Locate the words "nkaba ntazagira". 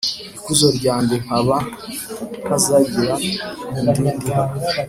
1.23-3.13